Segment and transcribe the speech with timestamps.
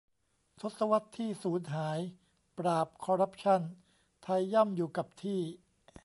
[0.61, 1.99] ทศวรรษที่สูญหาย
[2.57, 3.61] ปราบคอร์รัปชั่น
[4.23, 5.39] ไทยย่ำอยู่กับที่